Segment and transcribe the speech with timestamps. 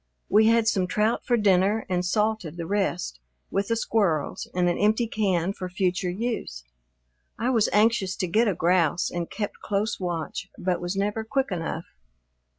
[0.29, 3.19] We had some trout for dinner and salted the rest
[3.51, 6.63] with the squirrels in an empty can for future use.
[7.37, 11.51] I was anxious to get a grouse and kept close watch, but was never quick
[11.51, 11.85] enough.